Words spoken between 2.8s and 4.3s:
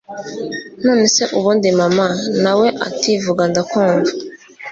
ati vuga ndakumva